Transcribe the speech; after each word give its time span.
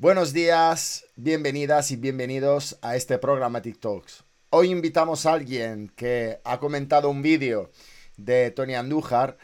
Buenos 0.00 0.32
días, 0.32 1.04
bienvenidas 1.16 1.90
y 1.90 1.96
bienvenidos 1.96 2.78
a 2.80 2.96
este 2.96 3.18
programa 3.18 3.60
TikToks. 3.60 4.24
Hoy 4.48 4.70
invitamos 4.70 5.26
a 5.26 5.34
alguien 5.34 5.92
que 5.94 6.40
ha 6.42 6.58
comentado 6.58 7.10
un 7.10 7.20
vídeo 7.20 7.70
de 8.16 8.50
Tony 8.50 8.76
Andújar 8.76 9.36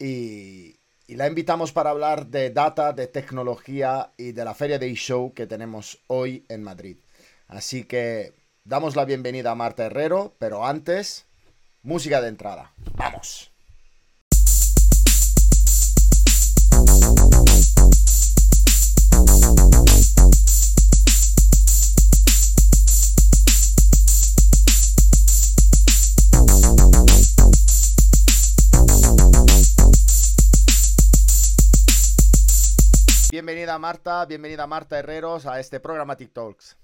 y, 0.00 0.80
la 1.06 1.28
invitamos 1.28 1.70
para 1.70 1.90
hablar 1.90 2.26
de 2.26 2.50
data, 2.50 2.92
de 2.92 3.06
tecnología 3.06 4.10
y 4.16 4.32
de 4.32 4.44
la 4.44 4.54
feria 4.54 4.80
de 4.80 4.90
eShow 4.90 5.32
que 5.32 5.46
tenemos 5.46 6.00
hoy 6.08 6.44
en 6.48 6.64
Madrid. 6.64 6.96
Así 7.46 7.84
que 7.84 8.32
damos 8.64 8.96
la 8.96 9.04
bienvenida 9.04 9.52
a 9.52 9.54
Marta 9.54 9.86
Herrero, 9.86 10.34
pero 10.40 10.66
antes, 10.66 11.26
música 11.84 12.20
de 12.20 12.30
entrada. 12.30 12.72
¡Vamos! 12.96 13.52
Bienvenida 33.50 33.80
Marta, 33.80 34.24
bienvenida 34.26 34.64
Marta 34.68 34.96
Herreros 34.96 35.44
a 35.44 35.58
este 35.58 35.80
programa 35.80 36.14
TikToks. 36.16 36.78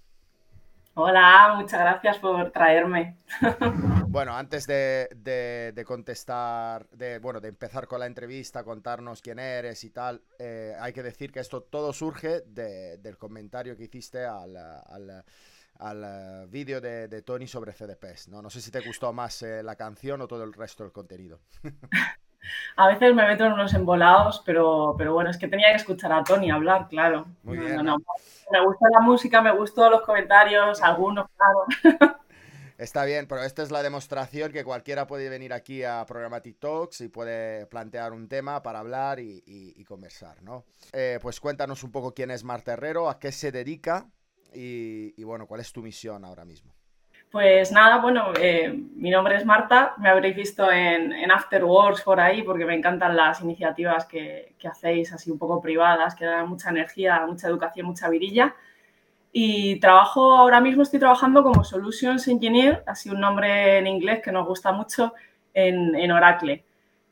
Hola, 0.95 1.55
muchas 1.57 1.79
gracias 1.79 2.19
por 2.19 2.51
traerme. 2.51 3.19
Bueno, 4.09 4.35
antes 4.35 4.67
de, 4.67 5.85
contestar, 5.87 6.89
de, 6.89 7.21
bueno, 7.21 7.41
de 7.41 7.51
empezar 7.51 7.87
con 7.87 8.01
la 8.01 8.07
entrevista, 8.07 8.65
contarnos 8.65 9.21
quién 9.23 9.39
eres 9.39 9.85
y 9.85 9.91
tal, 9.91 10.23
eh, 10.41 10.75
hay 10.81 10.93
que 10.93 11.05
decir 11.05 11.31
que 11.31 11.39
esto 11.39 11.63
todo 11.63 11.93
surge 11.93 12.41
del 12.47 13.17
comentario 13.17 13.77
que 13.77 13.85
hiciste 13.85 14.25
al, 14.25 14.57
al, 14.57 16.49
vídeo 16.49 16.81
de, 16.81 17.23
Tony 17.23 17.47
sobre 17.47 17.75
CDPs. 17.75 18.29
¿no? 18.29 18.43
no 18.43 18.51
sé 18.51 18.61
si 18.61 18.73
te 18.73 18.81
gustó 18.81 19.13
más 19.13 19.41
eh, 19.43 19.63
la 19.63 19.77
canción 19.77 20.21
o 20.23 20.27
todo 20.27 20.43
el 20.43 20.53
resto 20.53 20.83
del 20.83 20.93
contenido. 20.93 21.39
A 22.77 22.89
veces 22.89 23.15
me 23.15 23.27
meto 23.27 23.45
en 23.45 23.53
unos 23.53 23.75
embolados, 23.75 24.43
pero, 24.45 24.95
pero 24.97 25.15
bueno, 25.15 25.31
es 25.31 25.39
que 25.39 25.49
tenía 25.49 25.71
que 25.71 25.77
escuchar 25.77 26.13
a 26.13 26.25
Tony 26.25 26.51
hablar, 26.51 26.89
claro. 26.89 27.27
Muy 27.43 27.59
bien. 27.59 27.85
me 27.85 28.65
gusta 28.65 28.89
la 28.91 29.01
música, 29.01 29.43
me 29.43 29.53
gustan 29.53 29.91
los 29.91 30.03
comentarios, 30.03 30.83
algunos, 30.83 31.27
claro. 31.37 32.17
Está 32.79 33.07
bien, 33.07 33.27
pero 33.27 33.43
esta 33.43 33.63
es 33.63 33.71
la 33.71 33.83
demostración 33.83 34.53
que 34.53 34.63
cualquiera 34.63 35.07
puede 35.07 35.31
venir 35.31 35.55
aquí 35.55 35.83
a 35.83 36.05
programa 36.07 36.41
TikToks 36.41 37.01
y 37.01 37.09
puede 37.09 37.65
plantear 37.67 38.13
un 38.13 38.29
tema 38.29 38.63
para 38.63 38.81
hablar 38.81 39.19
y, 39.19 39.83
conversar, 39.89 40.43
¿no? 40.43 40.67
Eh, 40.93 41.19
pues 41.23 41.41
cuéntanos 41.41 41.83
un 41.85 41.91
poco 41.91 42.13
quién 42.13 42.31
es 42.31 42.45
Marta 42.45 42.75
Herrero, 42.75 43.09
a 43.09 43.19
qué 43.19 43.33
se 43.33 43.51
dedica 43.51 44.07
y 44.53 45.25
bueno, 45.25 45.47
cuál 45.47 45.63
es 45.63 45.73
tu 45.73 45.83
misión 45.83 46.23
ahora 46.25 46.45
mismo. 46.45 46.76
Pues 47.31 47.73
nada, 47.73 47.99
bueno, 47.99 48.33
eh, 48.41 48.73
mi 48.95 49.11
nombre 49.11 49.37
es 49.37 49.45
Marta, 49.45 49.95
me 49.99 50.09
habréis 50.09 50.37
visto 50.37 50.71
en, 50.71 51.13
en 51.13 51.31
por 52.05 52.21
ahí 52.21 52.43
porque 52.43 52.65
me 52.65 52.75
encantan 52.75 53.17
las 53.17 53.41
iniciativas 53.41 54.07
que, 54.07 54.55
hacéis 54.65 55.13
así 55.13 55.31
un 55.31 55.39
poco 55.39 55.61
privadas, 55.61 56.15
que 56.15 56.25
dan 56.25 56.49
mucha 56.49 56.71
energía, 56.71 57.25
mucha 57.27 57.49
educación, 57.49 57.87
mucha 57.87 58.09
virilla. 58.09 58.55
Y 59.33 59.79
trabajo, 59.81 60.37
ahora 60.37 60.61
mismo 60.61 60.83
estoy 60.83 60.99
trabajando 60.99 61.43
como 61.43 61.63
Solutions 61.63 62.27
Engineer, 62.29 62.83
así 62.87 63.11
un 63.11 63.21
nombre 63.21 63.79
en 63.79 63.87
inglés 63.87 64.21
que 64.23 64.33
nos 64.33 64.47
gusta 64.47 64.73
mucho, 64.73 65.13
en, 65.53 66.11
Oracle. 66.11 66.65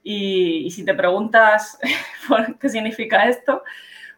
Y, 0.03 0.67
y, 0.67 0.71
si 0.71 0.85
te 0.85 0.95
preguntas 0.95 1.79
qué 2.61 2.69
significa 2.69 3.29
esto, 3.29 3.63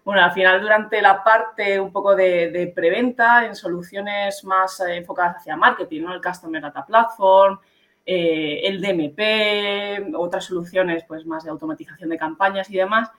bueno, 0.07 0.23
al 0.23 0.31
final 0.31 0.61
durante 0.61 1.03
la 1.03 1.25
parte 1.25 1.81
un 1.81 1.91
poco 1.91 2.15
de, 2.15 2.73
preventa, 2.77 3.45
en 3.45 3.57
soluciones 3.57 4.45
más 4.45 4.79
eh, 4.79 4.99
enfocadas 4.99 5.39
hacia 5.39 5.57
marketing, 5.57 6.03
¿no? 6.03 6.15
El 6.15 6.23
Customer 6.23 6.63
Data 6.63 6.87
Platform, 6.87 7.59
eh, 8.07 8.61
el 8.63 8.81
DMP, 8.81 10.15
otras 10.17 10.45
soluciones 10.45 11.03
pues 11.09 11.27
más 11.27 11.43
de 11.43 11.51
automatización 11.51 12.09
de 12.09 12.19
campañas 12.19 12.71
y 12.71 12.77
demás, 12.77 13.11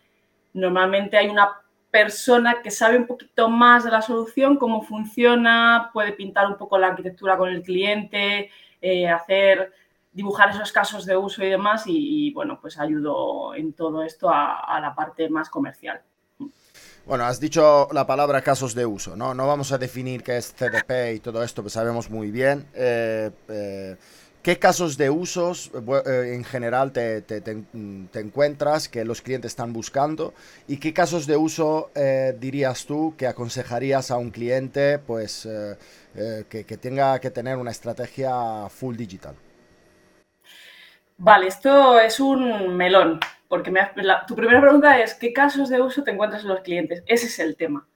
normalmente 0.53 1.17
hay 1.17 1.27
una 1.27 1.59
persona 1.91 2.61
que 2.61 2.71
sabe 2.71 2.95
un 2.95 3.05
poquito 3.05 3.49
más 3.49 3.83
de 3.83 3.91
la 3.91 4.01
solución, 4.01 4.55
cómo 4.55 4.81
funciona, 4.81 5.89
puede 5.91 6.13
pintar 6.13 6.47
un 6.47 6.55
poco 6.55 6.77
la 6.77 6.87
arquitectura 6.87 7.35
con 7.35 7.49
el 7.49 7.63
cliente, 7.63 8.49
eh, 8.81 9.09
hacer, 9.09 9.73
dibujar 10.13 10.51
esos 10.51 10.71
casos 10.71 11.05
de 11.05 11.17
uso 11.17 11.43
y 11.43 11.49
demás 11.49 11.83
y, 11.85 12.31
bueno, 12.31 12.59
pues 12.61 12.79
ayudo 12.79 13.53
en 13.55 13.73
todo 13.73 14.03
esto 14.03 14.29
a 14.31 14.79
la 14.81 14.95
parte 14.95 15.29
más 15.29 15.49
comercial. 15.49 16.01
Bueno, 17.07 17.23
has 17.23 17.39
dicho 17.39 17.87
la 17.93 18.05
palabra 18.05 18.41
casos 18.41 18.75
de 18.75 18.85
uso, 18.85 19.15
¿no? 19.15 19.33
No 19.33 19.47
vamos 19.47 19.71
a 19.71 19.77
definir 19.77 20.23
qué 20.23 20.35
es 20.35 20.53
CDP 20.53 21.15
y 21.15 21.19
todo 21.21 21.41
esto, 21.41 21.61
pues 21.61 21.73
sabemos 21.73 22.09
muy 22.09 22.31
bien. 22.31 22.67
Eh, 22.73 23.31
eh, 23.47 23.95
¿Qué 24.43 24.59
casos 24.59 24.97
de 24.97 25.09
usos 25.09 25.71
eh, 26.05 26.33
en 26.35 26.43
general 26.43 26.91
te, 26.91 27.23
encuentras 28.13 28.89
que 28.89 29.05
los 29.05 29.21
clientes 29.21 29.53
están 29.53 29.71
buscando? 29.71 30.33
¿Y 30.67 30.77
qué 30.77 30.93
casos 30.93 31.27
de 31.27 31.37
uso 31.37 31.91
dirías 32.39 32.85
tú 32.85 33.13
que 33.17 33.27
aconsejarías 33.27 34.11
a 34.11 34.17
un 34.17 34.29
cliente 34.29 34.99
pues, 34.99 35.47
que, 36.13 36.65
que 36.65 36.77
tenga 36.77 37.19
que 37.19 37.31
tener 37.31 37.55
una 37.55 37.71
estrategia 37.71 38.67
full 38.67 38.97
digital? 38.97 39.35
Vale, 41.17 41.47
esto 41.47 41.97
es 42.01 42.19
un 42.19 42.75
melón 42.75 43.21
porque 43.47 43.73
tu 44.27 44.35
primera 44.35 44.61
pregunta 44.61 44.99
es, 44.99 45.13
¿qué 45.13 45.31
casos 45.33 45.69
de 45.69 45.81
uso 45.81 46.03
te 46.03 46.11
encuentras 46.11 46.43
en 46.43 46.49
los 46.49 46.61
clientes? 46.61 47.03
Ese 47.05 47.27
es 47.27 47.39
el 47.39 47.55
tema. 47.55 47.87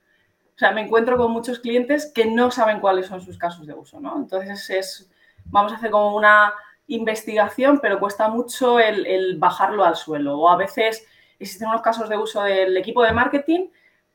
O 0.55 0.57
sea, 0.57 0.71
me 0.71 0.81
encuentro 0.81 1.17
con 1.17 1.31
muchos 1.31 1.59
clientes 1.59 2.11
que 2.13 2.25
no 2.25 2.51
saben 2.51 2.79
cuáles 2.79 3.07
son 3.07 3.21
sus 3.21 3.37
casos 3.37 3.65
de 3.65 3.73
uso, 3.73 3.99
¿no? 3.99 4.15
Entonces, 4.17 4.69
es, 4.69 5.11
vamos 5.45 5.71
a 5.71 5.75
hacer 5.75 5.91
como 5.91 6.15
una 6.15 6.53
investigación, 6.87 7.79
pero 7.81 7.99
cuesta 7.99 8.27
mucho 8.27 8.79
el, 8.79 9.37
bajarlo 9.37 9.83
al 9.83 9.95
suelo. 9.95 10.37
O 10.37 10.49
a 10.49 10.57
veces 10.57 11.07
existen 11.39 11.69
unos 11.69 11.81
casos 11.81 12.09
de 12.09 12.17
uso 12.17 12.43
del 12.43 12.77
equipo 12.77 13.03
de 13.03 13.13
marketing, 13.13 13.69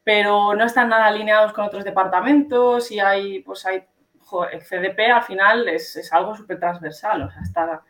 pero 0.04 0.54
no 0.54 0.64
están 0.64 0.88
nada 0.88 1.06
alineados 1.06 1.52
con 1.52 1.64
otros 1.64 1.84
departamentos 1.84 2.90
y 2.92 3.00
hay, 3.00 3.40
pues 3.40 3.66
hay, 3.66 3.84
el 4.52 4.60
CDP 4.60 5.10
al 5.12 5.22
final 5.24 5.68
es, 5.68 5.96
es 5.96 6.12
algo 6.12 6.36
súper 6.36 6.60
transversal, 6.60 7.22
o 7.22 7.30
sea, 7.30 7.42
está, 7.42 7.82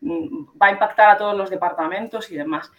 mm, 0.00 0.48
va 0.60 0.66
a 0.66 0.72
impactar 0.72 1.10
a 1.10 1.16
todos 1.16 1.36
los 1.36 1.48
departamentos 1.50 2.30
y 2.30 2.36
demás. 2.36 2.70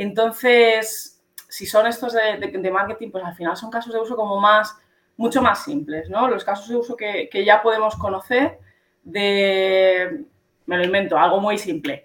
Entonces, 0.00 1.20
si 1.48 1.66
son 1.66 1.88
estos 1.88 2.12
de, 2.12 2.70
marketing, 2.70 3.10
pues 3.10 3.24
al 3.24 3.34
final 3.34 3.56
son 3.56 3.68
casos 3.68 3.92
de 3.92 3.98
uso 3.98 4.14
como 4.14 4.38
más, 4.40 4.76
mucho 5.16 5.42
más 5.42 5.64
simples, 5.64 6.08
¿no? 6.08 6.28
Los 6.28 6.44
casos 6.44 6.68
de 6.68 6.76
uso 6.76 6.94
que, 6.94 7.28
ya 7.44 7.60
podemos 7.60 7.96
conocer 7.96 8.60
de, 9.02 10.22
me 10.66 10.76
lo 10.76 10.84
invento, 10.84 11.18
algo 11.18 11.40
muy 11.40 11.58
simple. 11.58 12.04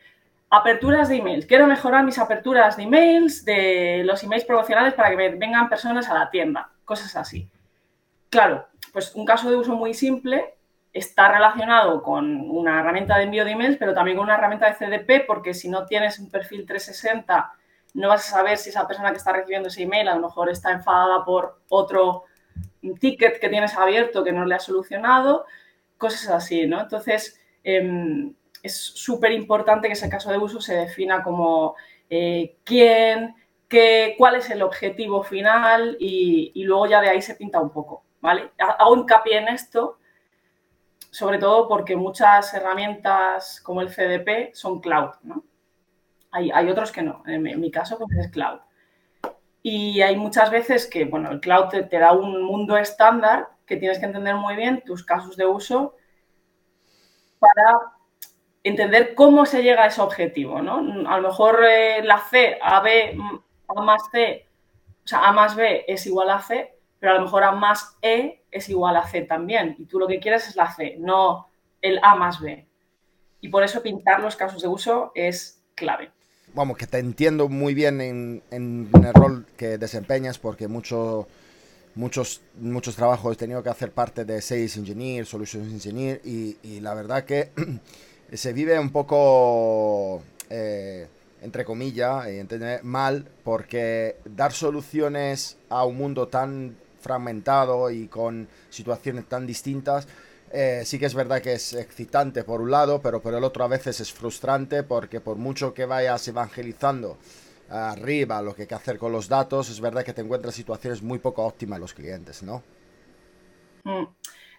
Aperturas 0.49 1.07
de 1.07 1.17
emails. 1.17 1.45
Quiero 1.45 1.67
mejorar 1.67 2.03
mis 2.03 2.17
aperturas 2.17 2.77
de 2.77 2.83
emails, 2.83 3.45
de 3.45 4.01
los 4.03 4.23
emails 4.23 4.45
promocionales 4.45 4.95
para 4.95 5.11
que 5.11 5.29
vengan 5.29 5.69
personas 5.69 6.09
a 6.09 6.15
la 6.15 6.31
tienda, 6.31 6.71
cosas 6.85 7.15
así. 7.15 7.47
Claro, 8.31 8.69
pues 8.91 9.13
un 9.13 9.23
caso 9.23 9.51
de 9.51 9.55
uso 9.55 9.75
muy 9.75 9.93
simple 9.93 10.55
está 10.91 11.31
relacionado 11.31 12.01
con 12.01 12.49
una 12.49 12.79
herramienta 12.79 13.19
de 13.19 13.25
envío 13.25 13.45
de 13.45 13.51
emails, 13.51 13.77
pero 13.77 13.93
también 13.93 14.17
con 14.17 14.25
una 14.25 14.33
herramienta 14.33 14.65
de 14.65 14.73
CDP, 14.73 15.27
porque 15.27 15.53
si 15.53 15.69
no 15.69 15.85
tienes 15.85 16.17
un 16.17 16.31
perfil 16.31 16.65
360 16.65 17.53
no 17.93 18.09
vas 18.09 18.27
a 18.27 18.37
saber 18.37 18.57
si 18.57 18.69
esa 18.69 18.87
persona 18.87 19.11
que 19.11 19.17
está 19.17 19.31
recibiendo 19.31 19.67
ese 19.67 19.83
email 19.83 20.07
a 20.07 20.15
lo 20.15 20.27
mejor 20.27 20.49
está 20.49 20.71
enfadada 20.71 21.23
por 21.23 21.59
otro 21.69 22.23
ticket 22.99 23.39
que 23.39 23.49
tienes 23.49 23.75
abierto 23.77 24.23
que 24.23 24.31
no 24.31 24.45
le 24.45 24.55
ha 24.55 24.59
solucionado, 24.59 25.45
cosas 25.97 26.29
así, 26.29 26.67
¿no? 26.67 26.81
Entonces, 26.81 27.39
em, 27.63 28.33
es 28.61 28.75
súper 28.75 29.31
importante 29.31 29.87
que 29.87 29.93
ese 29.93 30.09
caso 30.09 30.31
de 30.31 30.37
uso 30.37 30.59
se 30.59 30.75
defina 30.75 31.23
como 31.23 31.75
eh, 32.09 32.57
quién, 32.63 33.35
qué, 33.67 34.15
cuál 34.17 34.35
es 34.35 34.49
el 34.49 34.61
objetivo 34.61 35.23
final 35.23 35.97
y, 35.99 36.51
y, 36.55 36.63
luego 36.63 36.87
ya 36.87 37.01
de 37.01 37.09
ahí 37.09 37.21
se 37.21 37.35
pinta 37.35 37.59
un 37.61 37.71
poco, 37.71 38.03
¿vale? 38.21 38.51
Hago 38.57 38.95
hincapié 38.97 39.37
en 39.37 39.49
esto, 39.49 39.99
sobre 41.11 41.37
todo 41.37 41.67
porque 41.67 41.95
muchas 41.95 42.53
herramientas 42.53 43.61
como 43.61 43.81
el 43.81 43.89
CDP 43.89 44.53
son 44.53 44.81
cloud, 44.81 45.11
¿no? 45.23 45.43
Hay, 46.33 46.67
otros 46.67 46.91
que 46.91 47.03
no. 47.03 47.21
En 47.27 47.43
mi, 47.43 47.69
caso, 47.69 47.99
pues 47.99 48.17
es 48.17 48.31
cloud. 48.31 48.59
Y 49.61 50.01
hay 50.01 50.15
muchas 50.15 50.49
veces 50.49 50.87
que, 50.87 51.05
bueno, 51.05 51.31
el 51.31 51.39
cloud 51.39 51.69
te, 51.69 51.99
da 51.99 52.11
un 52.11 52.41
mundo 52.41 52.75
estándar 52.75 53.49
que 53.67 53.77
tienes 53.77 53.99
que 53.99 54.05
entender 54.07 54.35
muy 54.35 54.55
bien 54.55 54.81
tus 54.83 55.03
casos 55.03 55.37
de 55.37 55.45
uso 55.45 55.95
para 57.37 57.93
entender 58.63 59.13
cómo 59.13 59.45
se 59.45 59.61
llega 59.61 59.83
a 59.83 59.87
ese 59.87 60.01
objetivo, 60.01 60.59
¿no? 60.61 61.07
A 61.07 61.19
lo 61.19 61.27
mejor 61.27 61.63
eh, 61.69 62.03
la 62.03 62.17
C, 62.17 62.57
A, 62.59 62.79
B, 62.79 63.15
A 63.67 63.81
más 63.83 64.01
C, 64.11 64.47
o 65.05 65.07
sea, 65.07 65.27
A 65.27 65.31
más 65.33 65.55
B 65.55 65.85
es 65.87 66.05
igual 66.07 66.31
a 66.31 66.41
C, 66.41 66.75
pero 66.97 67.11
a 67.11 67.15
lo 67.15 67.21
mejor 67.21 67.43
A 67.43 67.51
más 67.51 67.95
E 68.01 68.43
es 68.49 68.69
igual 68.69 68.95
a 68.95 69.03
C 69.03 69.21
también. 69.21 69.75
Y 69.77 69.85
tú 69.85 69.99
lo 69.99 70.07
que 70.07 70.19
quieres 70.19 70.47
es 70.47 70.55
la 70.55 70.71
C, 70.71 70.95
no 70.99 71.49
el 71.79 71.99
A 72.01 72.15
más 72.15 72.41
B. 72.41 72.67
Y 73.39 73.49
por 73.49 73.63
eso 73.63 73.83
pintar 73.83 74.19
los 74.19 74.35
casos 74.35 74.63
de 74.63 74.67
uso 74.67 75.11
es 75.13 75.63
clave 75.75 76.11
vamos, 76.53 76.77
que 76.77 76.87
te 76.87 76.99
entiendo 76.99 77.49
muy 77.49 77.73
bien 77.73 78.01
en, 78.01 78.41
el 78.51 79.13
rol 79.13 79.45
que 79.57 79.77
desempeñas, 79.77 80.39
porque 80.39 80.67
mucho, 80.67 81.27
muchos, 81.95 82.41
muchos 82.59 82.95
trabajos 82.95 83.33
he 83.33 83.37
tenido 83.37 83.63
que 83.63 83.69
hacer 83.69 83.91
parte 83.91 84.25
de 84.25 84.41
Sales 84.41 84.77
Engineer, 84.77 85.25
Solutions 85.25 85.71
Engineer, 85.71 86.21
y, 86.23 86.57
y 86.63 86.79
la 86.79 86.93
verdad 86.93 87.25
que 87.25 87.51
se 88.33 88.53
vive 88.53 88.79
un 88.79 88.91
poco, 88.91 90.21
eh, 90.49 91.07
entre 91.41 91.65
comillas, 91.65 92.27
mal, 92.83 93.27
porque 93.43 94.17
dar 94.25 94.53
soluciones 94.53 95.57
a 95.69 95.85
un 95.85 95.97
mundo 95.97 96.27
tan 96.27 96.75
fragmentado 97.01 97.91
y 97.91 98.07
con 98.07 98.47
situaciones 98.69 99.25
tan 99.27 99.45
distintas, 99.45 100.07
eh, 100.55 100.83
sí 100.85 100.99
que 100.99 101.07
es 101.07 101.15
verdad 101.15 101.41
que 101.41 101.53
es 101.53 101.73
excitante 101.73 102.43
por 102.43 102.61
un 102.61 102.69
lado, 102.69 103.01
pero 103.01 103.21
por 103.23 103.33
el 103.33 103.43
otro 103.43 103.63
a 103.63 103.67
veces 103.67 103.99
es 103.99 104.13
frustrante 104.13 104.83
porque 104.83 105.19
por 105.19 105.37
mucho 105.37 105.73
que 105.73 105.85
vayas 105.85 106.27
evangelizando 106.27 107.17
arriba 107.69 108.39
lo 108.39 108.53
que 108.53 108.63
hay 108.63 108.67
que 108.67 108.75
hacer 108.75 108.99
con 108.99 109.11
los 109.11 109.27
datos, 109.27 109.69
es 109.69 109.81
verdad 109.81 110.03
que 110.03 110.13
te 110.13 110.21
encuentras 110.21 110.53
situaciones 110.53 111.01
muy 111.01 111.17
poco 111.17 111.43
óptimas 111.43 111.79
los 111.79 111.95
clientes, 111.95 112.43
¿no? 112.43 112.61
Mm. 113.83 114.05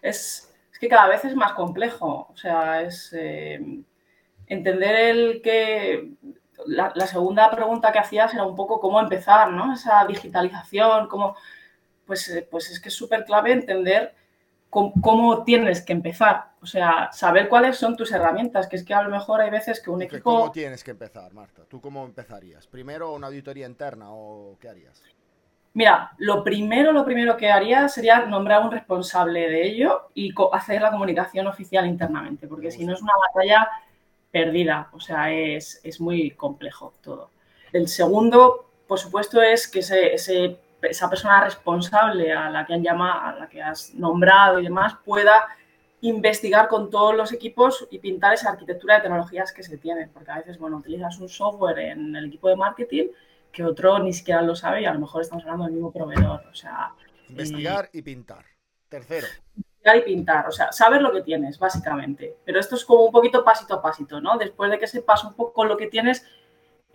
Es, 0.01 0.51
que 0.77 0.89
cada 0.89 1.07
vez 1.07 1.23
es 1.23 1.33
más 1.33 1.53
complejo, 1.53 2.27
o 2.29 2.35
sea, 2.35 2.81
es 2.81 3.13
eh, 3.13 3.59
entender 4.47 4.95
el 4.95 5.41
que... 5.41 6.11
La, 6.67 6.91
segunda 7.07 7.51
pregunta 7.51 7.91
que 7.91 7.99
hacías 7.99 8.33
era 8.33 8.43
un 8.43 8.55
poco 8.55 8.79
cómo 8.79 8.99
empezar, 8.99 9.51
¿no? 9.51 9.73
Esa 9.73 10.05
digitalización, 10.05 11.07
cómo... 11.07 11.37
Pues, 12.05 12.27
eh, 12.29 12.47
pues 12.49 12.69
es 12.69 12.81
que 12.81 12.89
es 12.89 12.95
súper 12.95 13.23
clave 13.23 13.53
entender 13.53 14.13
cómo, 14.75 15.43
tienes 15.43 15.81
que 15.81 15.93
empezar. 15.93 16.51
O 16.61 16.65
sea, 16.65 17.09
saber 17.13 17.47
cuáles 17.47 17.77
son 17.77 17.95
tus 17.95 18.11
herramientas, 18.11 18.67
que 18.67 18.75
es 18.75 18.83
que 18.83 18.93
a 18.93 19.01
lo 19.01 19.09
mejor 19.09 19.39
hay 19.41 19.49
veces 19.49 19.81
que 19.81 19.89
un 19.89 20.01
equipo... 20.01 20.23
¿Cómo 20.23 20.51
tienes 20.51 20.83
que 20.83 20.91
empezar, 20.91 21.33
Marta? 21.33 21.63
¿Tú 21.69 21.79
cómo 21.79 22.03
empezarías? 22.05 22.67
¿Primero 22.67 23.13
una 23.13 23.27
auditoría 23.27 23.65
interna 23.65 24.07
o 24.09 24.57
qué 24.59 24.69
harías? 24.69 25.01
Mira, 25.73 26.11
lo 26.17 26.43
primero, 26.43 26.91
lo 26.91 27.03
primero 27.05 27.35
que 27.37 27.49
haría 27.49 27.87
sería 27.89 28.25
nombrar 28.25 28.63
un 28.63 28.71
responsable 28.71 29.49
de 29.49 29.67
ello 29.67 30.09
y 30.13 30.33
hacer 30.51 30.81
la 30.81 30.91
comunicación 30.91 31.47
oficial 31.47 31.85
internamente, 31.85 32.47
porque 32.47 32.71
si 32.71 32.85
no 32.85 32.93
es 32.93 33.01
una 33.01 33.13
batalla 33.27 33.67
perdida, 34.31 34.89
o 34.93 34.99
sea, 34.99 35.31
es, 35.31 35.81
muy 35.99 36.31
complejo 36.31 36.93
todo. 37.01 37.29
El 37.73 37.87
segundo, 37.87 38.69
por 38.87 38.99
supuesto, 38.99 39.41
es 39.41 39.67
que 39.67 39.79
ese, 39.79 40.13
ese 40.13 40.59
esa 40.81 41.09
persona 41.09 41.43
responsable 41.43 42.31
a 42.33 42.49
la 42.49 42.65
que 42.65 42.73
han 42.73 42.83
llamado, 42.83 43.21
a 43.21 43.39
la 43.39 43.49
que 43.49 43.61
has 43.61 43.93
nombrado 43.95 44.59
y 44.59 44.63
demás, 44.63 44.95
pueda 45.03 45.45
investigar 46.01 46.67
con 46.67 46.89
todos 46.89 47.15
los 47.15 47.31
equipos 47.31 47.87
y 47.89 47.99
pintar 47.99 48.33
esa 48.33 48.51
arquitectura 48.51 48.95
de 48.95 49.01
tecnologías 49.01 49.51
que 49.51 49.63
se 49.63 49.77
tienen, 49.77 50.09
porque 50.11 50.31
a 50.31 50.37
veces, 50.37 50.59
bueno, 50.59 50.77
utilizas 50.77 51.17
un 51.19 51.29
software 51.29 51.79
en 51.79 52.15
el 52.15 52.25
equipo 52.25 52.47
de 52.49 52.55
marketing 52.55 53.07
que 53.51 53.63
otro 53.63 53.99
ni 53.99 54.13
siquiera 54.13 54.41
lo 54.41 54.55
sabe 54.55 54.81
y 54.81 54.85
a 54.85 54.93
lo 54.93 54.99
mejor 54.99 55.21
estamos 55.21 55.43
hablando 55.43 55.65
del 55.65 55.73
mismo 55.73 55.91
proveedor, 55.91 56.43
o 56.51 56.53
sea... 56.53 56.93
Investigar 57.29 57.89
y 57.91 58.01
pintar. 58.01 58.45
Tercero. 58.89 59.25
Investigar 59.55 59.97
y 59.97 60.01
pintar, 60.01 60.47
o 60.47 60.51
sea, 60.51 60.71
saber 60.71 61.01
lo 61.01 61.11
que 61.11 61.21
tienes, 61.21 61.57
básicamente. 61.57 62.37
Pero 62.45 62.59
esto 62.59 62.75
es 62.75 62.85
como 62.85 63.05
un 63.05 63.11
poquito 63.11 63.43
pasito 63.43 63.75
a 63.75 63.81
pasito, 63.81 64.21
¿no? 64.21 64.37
Después 64.37 64.69
de 64.69 64.77
que 64.77 64.87
sepas 64.87 65.23
un 65.23 65.33
poco 65.33 65.65
lo 65.65 65.77
que 65.77 65.87
tienes, 65.87 66.25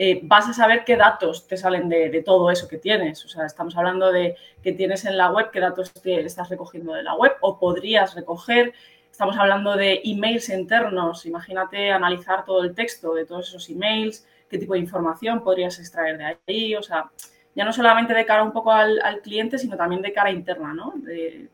eh, 0.02 0.18
vas 0.22 0.48
a 0.48 0.54
saber 0.54 0.82
qué 0.86 0.96
datos 0.96 1.46
te 1.46 1.58
salen 1.58 1.90
de, 1.90 2.22
todo 2.24 2.50
eso 2.50 2.66
que 2.68 2.78
tienes. 2.78 3.22
O 3.26 3.28
sea, 3.28 3.44
estamos 3.44 3.76
hablando 3.76 4.10
de 4.10 4.34
que 4.62 4.72
tienes 4.72 5.04
en 5.04 5.18
la 5.18 5.30
web, 5.30 5.50
qué 5.50 5.60
datos 5.60 5.92
estás 6.02 6.48
recogiendo 6.48 6.94
de 6.94 7.02
la 7.02 7.14
web 7.16 7.32
o 7.42 7.58
podrías 7.58 8.14
recoger. 8.14 8.72
Estamos 9.10 9.36
hablando 9.36 9.76
de 9.76 10.00
emails 10.02 10.48
internos. 10.48 11.26
Imagínate 11.26 11.90
analizar 11.90 12.46
todo 12.46 12.64
el 12.64 12.74
texto 12.74 13.12
de 13.12 13.26
todos 13.26 13.50
esos 13.50 13.68
emails, 13.68 14.26
qué 14.48 14.56
tipo 14.56 14.72
de 14.72 14.78
información 14.78 15.44
podrías 15.44 15.78
extraer 15.78 16.16
de 16.16 16.38
ahí. 16.48 16.74
O 16.76 16.82
sea, 16.82 17.10
ya 17.54 17.66
no 17.66 17.72
solamente 17.74 18.14
de 18.14 18.24
cara 18.24 18.42
un 18.42 18.52
poco 18.52 18.72
al, 18.72 19.20
cliente, 19.22 19.58
sino 19.58 19.76
también 19.76 20.00
de 20.00 20.14
cara 20.14 20.30
interna, 20.30 20.72
¿no? 20.72 20.94
de 20.96 21.50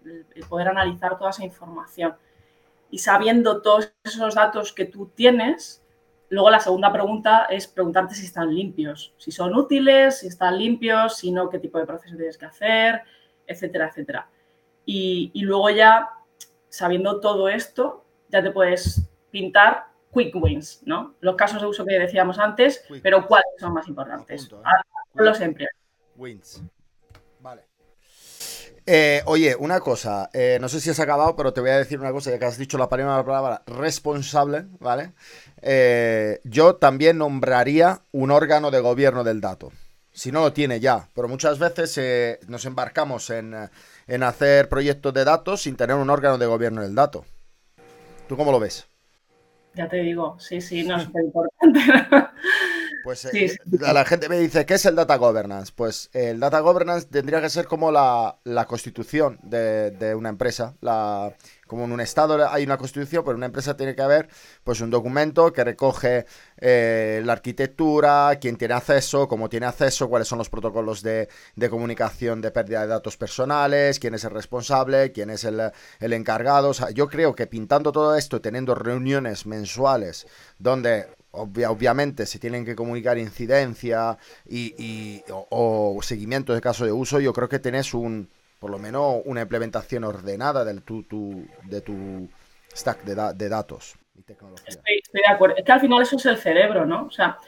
poder 0.49 0.69
analizar 0.69 1.19
toda 1.19 1.31
esa 1.31 1.45
información. 1.45 2.15
Y 2.93 2.99
sabiendo 2.99 3.61
todos 3.61 3.93
esos 4.05 4.37
datos 4.37 4.73
que 4.73 4.85
tú 4.85 5.11
tienes, 5.17 5.83
Luego 6.28 6.50
la 6.50 6.61
segunda 6.61 6.93
pregunta 6.93 7.46
es 7.49 7.67
preguntarte 7.69 8.14
si 8.14 8.26
están 8.26 8.55
limpios, 8.55 9.14
si 9.17 9.31
son 9.31 9.55
útiles, 9.55 10.19
si 10.19 10.26
están 10.26 10.58
limpios, 10.58 11.17
si 11.17 11.31
no, 11.31 11.49
qué 11.49 11.58
tipo 11.58 11.78
de 11.78 11.87
proceso 11.87 12.17
tienes 12.17 12.37
que 12.37 12.46
hacer, 12.46 13.02
etcétera, 13.46 13.88
etcétera. 13.88 14.28
Y, 14.84 15.32
luego 15.43 15.70
ya, 15.70 16.08
sabiendo 16.69 17.20
todo 17.20 17.49
esto, 17.49 18.05
ya 18.28 18.43
te 18.43 18.50
puedes 18.50 19.08
pintar 19.31 19.87
quick 20.12 20.34
wins, 20.37 20.82
¿no? 20.84 21.14
Los 21.20 21.37
casos 21.37 21.61
de 21.61 21.67
uso 21.67 21.84
que 21.84 21.99
decíamos 21.99 22.38
antes, 22.38 22.84
pero 23.02 23.26
¿cuáles 23.26 23.49
son 23.58 23.75
más 23.75 23.88
importantes? 23.88 24.49
¿eh? 24.52 24.56
Los 25.14 25.38
siempre. 25.38 25.69
Wins. 26.17 26.62
Eh, 28.87 29.23
oye, 29.27 29.57
una 29.57 29.81
cosa, 29.81 30.31
eh, 30.33 30.59
no 30.61 30.69
sé 30.69 30.81
si 30.81 30.91
has 30.91 31.01
acabado, 31.01 31.35
pero 31.35 31.53
te 31.53 31.61
voy 31.61 31.71
a 31.71 31.79
decir 31.79 31.99
una 31.99 32.13
cosa, 32.13 32.31
ya 32.31 32.39
que 32.39 32.45
has 32.45 32.59
dicho 32.59 32.79
la 32.79 32.89
primera 32.89 33.25
palabra 33.25 33.63
responsable, 33.67 34.67
¿vale? 34.79 35.13
Eh, 35.61 36.41
yo 36.45 36.77
también 36.77 37.19
nombraría 37.19 38.03
un 38.13 38.31
órgano 38.31 38.71
de 38.71 38.81
gobierno 38.81 39.25
del 39.25 39.41
dato. 39.41 39.73
Si 40.13 40.33
no 40.33 40.41
lo 40.41 40.53
tiene 40.53 40.81
ya, 40.81 41.09
pero 41.15 41.29
muchas 41.29 41.59
veces 41.59 42.41
nos 42.49 42.65
embarcamos 42.65 43.29
en, 43.31 43.55
en 44.07 44.23
hacer 44.23 44.69
proyectos 44.69 45.12
de 45.12 45.25
datos 45.25 45.62
sin 45.62 45.77
tener 45.77 45.97
un 45.97 46.09
órgano 46.09 46.39
de 46.39 46.47
gobierno 46.47 46.83
del 46.83 46.95
dato. 46.95 47.27
¿Tú 48.29 48.37
cómo 48.37 48.51
lo 48.51 48.59
ves? 48.59 48.89
Ya 49.75 49.89
te 49.89 49.99
digo, 49.99 50.37
sí, 50.39 50.61
sí, 50.61 50.85
no 50.85 50.97
es 50.97 51.03
súper 51.05 51.25
importante. 51.25 51.81
Pues 53.06 53.25
eh, 53.26 53.56
la 53.70 54.05
gente 54.05 54.29
me 54.29 54.37
dice, 54.37 54.67
¿qué 54.67 54.75
es 54.75 54.85
el 54.85 54.97
data 54.97 55.14
governance? 55.14 55.73
Pues 55.73 56.11
el 56.12 56.41
data 56.41 56.58
governance 56.58 57.06
tendría 57.06 57.41
que 57.41 57.49
ser 57.49 57.67
como 57.67 57.93
la, 57.93 58.37
constitución 58.67 59.38
de, 59.44 60.12
una 60.19 60.29
empresa. 60.29 60.75
La, 60.81 61.32
como 61.69 61.85
en 61.85 61.93
un 61.93 62.00
estado 62.00 62.50
hay 62.50 62.64
una 62.64 62.76
constitución, 62.76 63.23
pero 63.23 63.35
en 63.35 63.37
una 63.37 63.47
empresa 63.47 63.76
tiene 63.76 63.94
que 63.94 64.03
haber 64.03 64.29
pues 64.64 64.81
un 64.81 64.91
documento 64.91 65.53
que 65.53 65.62
recoge 65.62 66.26
eh, 66.56 67.23
la 67.25 67.35
arquitectura, 67.35 68.37
quién 68.41 68.56
tiene 68.56 68.75
acceso, 68.75 69.29
cómo 69.29 69.49
tiene 69.49 69.67
acceso, 69.67 70.09
cuáles 70.09 70.26
son 70.26 70.38
los 70.38 70.50
protocolos 70.50 71.00
de, 71.00 71.29
comunicación 71.70 72.41
de 72.41 72.50
pérdida 72.50 72.81
de 72.81 72.88
datos 72.88 73.17
personales, 73.17 74.00
quién 74.00 74.14
es 74.14 74.25
el 74.25 74.32
responsable, 74.32 75.12
quién 75.12 75.31
es 75.31 75.44
el, 75.44 75.70
el 76.00 76.12
encargado. 76.12 76.70
O 76.70 76.75
sea, 76.75 76.91
yo 76.91 77.06
creo 77.06 77.37
que 77.37 77.47
pintando 77.47 77.93
todo 77.93 78.17
esto, 78.17 78.41
teniendo 78.41 78.75
reuniones 78.75 79.47
mensuales 79.47 80.26
donde 80.59 81.06
obviamente 81.37 82.27
se 82.27 82.38
tienen 82.38 82.65
que 82.65 82.75
comunicar 82.75 83.19
incidencia 83.19 84.19
y, 84.49 85.23
o, 85.29 85.99
seguimiento 86.03 86.55
de 86.55 86.61
caso 86.61 86.85
de 86.85 86.93
uso, 86.93 87.21
yo 87.21 87.33
creo 87.33 87.49
que 87.49 87.59
tenés 87.59 87.94
un, 87.94 88.29
por 88.59 88.71
lo 88.71 88.79
menos 88.79 89.23
una 89.25 89.43
implementación 89.43 90.05
ordenada 90.05 90.65
de 90.65 90.81
tu, 90.81 91.05
de 91.65 91.81
tu 91.81 92.28
stack 92.75 93.05
de, 93.05 93.49
datos 93.49 93.95
y 94.14 94.23
tecnología. 94.23 94.64
Estoy, 94.66 95.02
de 95.12 95.26
acuerdo. 95.28 95.57
Es 95.57 95.64
que 95.64 95.73
al 95.73 95.81
final 95.81 96.02
eso 96.02 96.16
es 96.16 96.26
el 96.26 96.37
cerebro, 96.38 96.85
¿no? 96.87 97.07
O 97.07 97.11
sea, 97.11 97.38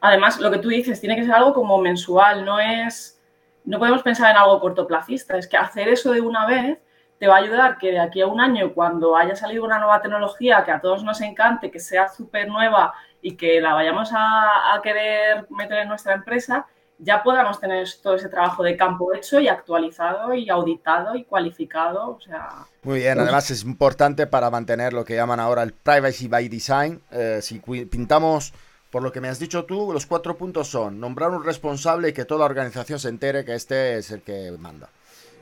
además 0.00 0.38
lo 0.40 0.50
que 0.50 0.58
tú 0.58 0.68
dices 0.68 1.00
tiene 1.00 1.16
que 1.16 1.24
ser 1.24 1.34
algo 1.34 1.52
como 1.52 1.78
mensual, 1.78 2.44
no 2.44 2.60
es, 2.60 3.20
no 3.64 3.78
podemos 3.78 4.02
pensar 4.02 4.30
en 4.30 4.36
algo 4.36 4.60
cortoplacista, 4.60 5.36
es 5.36 5.48
que 5.48 5.56
hacer 5.56 5.88
eso 5.88 6.12
de 6.12 6.20
una 6.20 6.46
vez 6.46 6.78
te 7.18 7.26
va 7.26 7.36
a 7.36 7.38
ayudar 7.38 7.78
que 7.78 7.92
de 7.92 7.98
aquí 7.98 8.20
a 8.20 8.26
un 8.26 8.40
año, 8.40 8.72
cuando 8.74 9.16
haya 9.16 9.34
salido 9.34 9.64
una 9.64 9.78
nueva 9.78 10.02
tecnología 10.02 10.64
que 10.64 10.72
a 10.72 10.80
todos 10.80 11.02
nos 11.02 11.20
encante, 11.20 11.70
que 11.70 11.80
sea 11.80 12.08
súper 12.08 12.48
nueva 12.48 12.92
y 13.22 13.36
que 13.36 13.60
la 13.60 13.74
vayamos 13.74 14.10
a, 14.12 14.80
querer 14.82 15.46
meter 15.50 15.78
en 15.78 15.88
nuestra 15.88 16.14
empresa, 16.14 16.66
ya 16.98 17.22
podamos 17.22 17.58
tener 17.60 17.86
todo 18.02 18.14
ese 18.14 18.28
trabajo 18.28 18.62
de 18.62 18.76
campo 18.76 19.12
hecho 19.14 19.40
y 19.40 19.48
actualizado 19.48 20.34
y 20.34 20.48
auditado 20.48 21.14
y 21.14 21.24
cualificado. 21.24 22.16
O 22.16 22.20
sea, 22.20 22.48
Muy 22.82 23.00
bien, 23.00 23.18
además 23.18 23.50
es 23.50 23.64
importante 23.64 24.26
para 24.26 24.50
mantener 24.50 24.92
lo 24.92 25.04
que 25.04 25.16
llaman 25.16 25.40
ahora 25.40 25.62
el 25.62 25.72
privacy 25.72 26.28
by 26.28 26.48
design. 26.48 27.02
Eh, 27.10 27.40
si 27.42 27.58
pintamos, 27.58 28.52
por 28.90 29.02
lo 29.02 29.12
que 29.12 29.20
me 29.20 29.28
has 29.28 29.38
dicho 29.38 29.64
tú, 29.64 29.92
los 29.92 30.06
cuatro 30.06 30.36
puntos 30.36 30.68
son 30.68 31.00
nombrar 31.00 31.30
un 31.30 31.44
responsable 31.44 32.10
y 32.10 32.12
que 32.12 32.24
toda 32.24 32.44
organización 32.44 32.98
se 32.98 33.08
entere 33.08 33.44
que 33.44 33.54
este 33.54 33.98
es 33.98 34.10
el 34.10 34.22
que 34.22 34.52
manda 34.58 34.88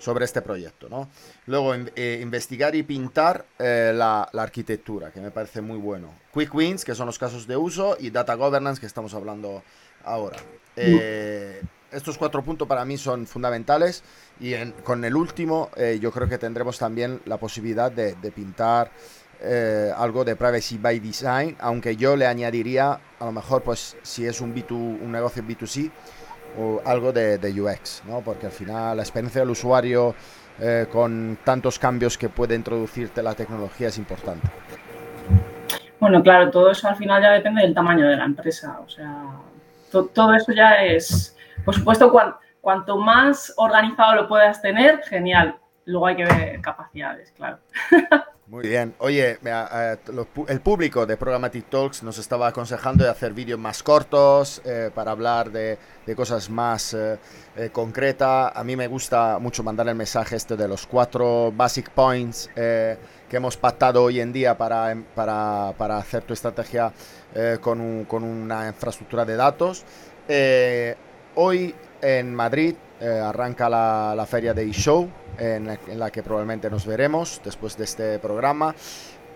sobre 0.05 0.27
este 0.27 0.43
proyecto, 0.43 0.89
¿no? 0.91 1.09
Luego, 1.47 1.75
eh, 1.75 2.19
investigar 2.21 2.75
y 2.75 2.83
pintar 2.83 3.47
eh, 3.59 3.93
la, 3.95 4.25
arquitectura, 4.35 5.11
que 5.11 5.21
me 5.21 5.31
parece 5.31 5.63
muy 5.63 5.79
bueno. 5.79 6.13
Quick 6.35 6.55
wins, 6.55 6.85
que 6.85 6.95
son 6.95 7.07
los 7.07 7.19
casos 7.19 7.47
de 7.47 7.57
uso, 7.57 7.97
y 7.99 8.11
data 8.11 8.35
governance, 8.35 8.79
que 8.79 8.87
estamos 8.87 9.15
hablando 9.15 9.63
ahora. 10.05 10.37
Eh, 10.77 11.63
estos 11.91 12.19
cuatro 12.19 12.43
puntos 12.43 12.69
para 12.69 12.85
mí 12.85 12.99
son 12.99 13.27
fundamentales 13.27 14.03
y 14.41 14.55
con 14.83 15.05
el 15.05 15.15
último 15.15 15.71
yo 16.01 16.11
creo 16.11 16.29
que 16.29 16.39
tendremos 16.39 16.77
también 16.77 17.21
la 17.25 17.37
posibilidad 17.37 17.93
de, 17.93 18.15
pintar 18.33 18.91
algo 19.97 20.25
de 20.25 20.35
privacy 20.35 20.77
by 20.79 20.99
design, 20.99 21.57
aunque 21.61 21.95
yo 21.95 22.17
le 22.17 22.27
añadiría, 22.27 22.99
a 23.21 23.25
lo 23.25 23.31
mejor, 23.33 23.63
pues 23.63 23.97
si 24.03 24.27
es 24.27 24.41
un, 24.41 24.53
B2, 24.53 24.73
un 24.73 25.13
negocio 25.13 25.45
B2C, 25.45 25.93
o 26.59 26.81
algo 26.85 27.13
de, 27.13 27.39
UX, 27.61 28.03
¿no? 28.07 28.21
porque 28.21 28.47
al 28.47 28.53
final 28.53 28.97
la 28.97 29.03
experiencia 29.03 29.41
del 29.41 29.51
usuario 29.51 30.15
eh, 30.61 30.87
con 30.91 31.39
tantos 31.45 31.79
cambios 31.79 32.17
que 32.17 32.29
puede 32.29 32.55
introducirte 32.55 33.23
la 33.23 33.35
tecnología 33.35 33.89
es 33.89 33.99
importante. 33.99 34.49
Bueno, 35.99 36.23
claro, 36.23 36.51
todo 36.51 36.71
eso 36.71 36.89
al 36.89 36.97
final 36.97 37.23
ya 37.23 37.31
depende 37.31 37.63
del 37.63 37.75
tamaño 37.75 38.07
de 38.07 38.17
la 38.17 38.25
empresa. 38.25 38.79
O 38.85 38.89
sea, 38.89 39.25
todo 39.91 40.35
eso 40.35 40.53
ya 40.53 40.85
es, 40.85 41.37
por 41.65 41.75
supuesto, 41.75 42.13
cuanto 42.61 42.99
más 42.99 43.53
organizado 43.57 44.15
lo 44.15 44.29
puedas 44.29 44.61
tener, 44.61 45.03
genial. 45.05 45.57
Luego 45.87 46.07
hay 46.07 46.17
que 46.17 46.25
ver 46.25 46.61
capacidades, 46.61 47.33
claro. 47.33 47.59
Muy 48.47 48.69
bien. 48.69 48.95
Oye, 48.99 49.39
el 50.49 50.61
público 50.61 51.07
de 51.07 51.17
Programmatic 51.17 51.71
Talks 51.71 52.03
nos 52.03 52.19
estaba 52.19 52.49
aconsejando 52.49 53.03
de 53.03 53.09
hacer 53.09 53.33
vídeos 53.33 53.59
más 53.59 53.83
cortos 53.83 54.61
eh, 54.67 54.91
para 54.95 55.13
hablar 55.13 55.51
de, 55.51 55.79
cosas 56.15 56.51
más 56.51 56.93
eh, 56.93 57.19
eh, 57.57 57.71
concretas. 57.73 58.53
A 58.55 58.63
mí 58.63 58.77
me 58.77 58.87
gusta 58.87 59.39
mucho 59.39 59.63
mandar 59.63 59.89
el 59.89 59.95
mensaje 59.95 60.37
este 60.37 60.59
de 60.59 60.69
los 60.69 60.87
cuatro 60.87 61.53
basic 61.57 61.89
points 61.89 62.51
que 62.55 62.99
hemos 63.31 63.57
pactado 63.57 64.03
hoy 64.03 64.21
en 64.21 64.31
día 64.31 64.59
para, 64.59 64.93
em, 64.93 65.05
para, 65.15 65.73
para 65.79 65.97
hacer 65.97 66.23
tu 66.25 66.35
estrategia 66.35 66.93
con, 67.63 68.05
con, 68.05 68.23
una 68.25 68.69
infraestructura 68.69 69.25
de 69.25 69.37
datos. 69.37 69.85
hoy 71.35 71.75
en 72.03 72.35
Madrid 72.35 72.75
arranca 73.01 73.71
la, 73.71 74.13
la 74.15 74.27
feria 74.27 74.53
de 74.53 74.69
eShow 74.69 75.24
en 75.39 75.99
la, 75.99 76.11
que 76.11 76.23
probablemente 76.23 76.71
nos 76.71 76.87
veremos 76.87 77.41
después 77.45 77.77
de 77.77 77.85
este 77.85 78.19
programa. 78.19 78.75